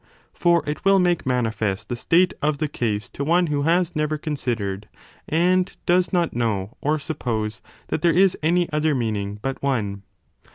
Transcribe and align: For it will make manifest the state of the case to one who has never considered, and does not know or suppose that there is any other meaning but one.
For 0.33 0.63
it 0.65 0.83
will 0.83 0.97
make 0.97 1.27
manifest 1.27 1.87
the 1.87 1.95
state 1.95 2.33
of 2.41 2.57
the 2.57 2.67
case 2.67 3.07
to 3.09 3.23
one 3.23 3.45
who 3.53 3.61
has 3.69 3.95
never 3.95 4.17
considered, 4.17 4.89
and 5.29 5.71
does 5.85 6.11
not 6.11 6.35
know 6.35 6.75
or 6.81 6.97
suppose 6.97 7.61
that 7.89 8.01
there 8.01 8.11
is 8.11 8.35
any 8.41 8.67
other 8.73 8.95
meaning 8.95 9.37
but 9.43 9.61
one. 9.61 10.01